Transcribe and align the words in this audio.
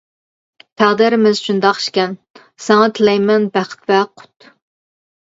تەقدىرىمىز 0.81 1.41
شۇنداق 1.47 1.81
ئىكەن، 1.83 2.15
ساڭا 2.69 2.87
تىلەيمەن 3.01 3.47
بەخت 3.59 3.85
ۋە 3.93 4.01
قۇت. 4.23 4.49